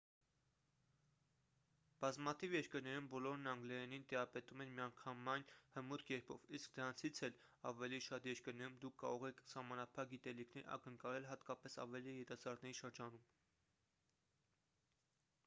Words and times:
բազմաթիվ 2.03 2.53
երկրներում 2.55 3.09
բոլորն 3.11 3.49
անգլերենին 3.51 4.05
տիրապետում 4.13 4.63
են 4.65 4.71
միանգամայն 4.79 5.43
հմուտ 5.75 6.03
կերպով 6.07 6.47
իսկ 6.59 6.73
դրանից 6.79 7.21
էլ 7.29 7.35
ավելի 7.71 7.99
շատ 8.07 8.27
երկրներում 8.31 8.77
դուք 8.85 8.95
կարող 9.03 9.25
եք 9.29 9.43
սահմանափակ 9.51 10.11
գիտելիքներ 10.15 10.71
ակնկալել 10.79 11.27
հատկապես 11.33 11.77
ավելի 11.85 12.15
երիտասարդների 12.15 12.77
շրջանում 12.81 13.29